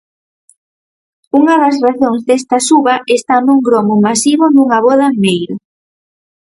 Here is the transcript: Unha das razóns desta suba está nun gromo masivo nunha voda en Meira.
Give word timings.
Unha 1.39 1.55
das 1.63 1.75
razóns 1.87 2.21
desta 2.27 2.57
suba 2.67 2.95
está 3.17 3.35
nun 3.45 3.59
gromo 3.67 3.95
masivo 4.07 4.45
nunha 4.49 4.77
voda 4.87 5.05
en 5.11 5.15
Meira. 5.23 5.55